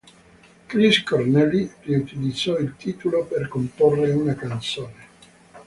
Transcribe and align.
Chris 0.67 1.03
Cornell 1.03 1.73
riutilizzò 1.83 2.57
il 2.57 2.73
titolo 2.75 3.23
per 3.25 3.47
comporre 3.47 4.09
una 4.11 4.33
canzone. 4.33 5.03